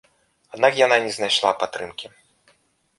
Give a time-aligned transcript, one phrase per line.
[0.57, 2.15] Аднак яна не знайшла падтрымкі.